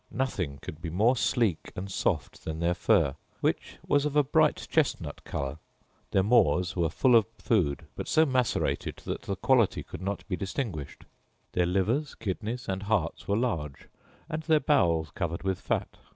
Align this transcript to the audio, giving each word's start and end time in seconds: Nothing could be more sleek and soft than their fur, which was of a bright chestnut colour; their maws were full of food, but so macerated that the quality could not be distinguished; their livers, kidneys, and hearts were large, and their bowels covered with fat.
Nothing 0.09 0.57
could 0.63 0.81
be 0.81 0.89
more 0.89 1.15
sleek 1.15 1.71
and 1.75 1.91
soft 1.91 2.43
than 2.43 2.59
their 2.59 2.73
fur, 2.73 3.15
which 3.39 3.77
was 3.87 4.03
of 4.03 4.15
a 4.15 4.23
bright 4.23 4.67
chestnut 4.71 5.23
colour; 5.25 5.59
their 6.09 6.23
maws 6.23 6.75
were 6.75 6.89
full 6.89 7.15
of 7.15 7.27
food, 7.37 7.85
but 7.95 8.07
so 8.07 8.25
macerated 8.25 8.95
that 9.05 9.21
the 9.21 9.35
quality 9.35 9.83
could 9.83 10.01
not 10.01 10.27
be 10.27 10.35
distinguished; 10.35 11.05
their 11.51 11.67
livers, 11.67 12.15
kidneys, 12.15 12.67
and 12.67 12.81
hearts 12.81 13.27
were 13.27 13.37
large, 13.37 13.89
and 14.27 14.41
their 14.41 14.59
bowels 14.59 15.11
covered 15.11 15.43
with 15.43 15.61
fat. 15.61 15.97